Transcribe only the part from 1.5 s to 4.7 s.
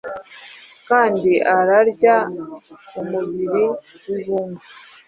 ararya umubiri wibumba